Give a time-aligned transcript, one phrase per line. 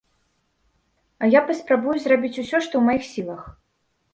[1.21, 3.41] А я паспрабую зрабіць усё, што ў маіх сілах!